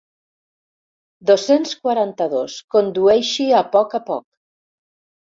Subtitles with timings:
[1.31, 4.25] Dos-cents quaranta-dos condueixi a poc a poc.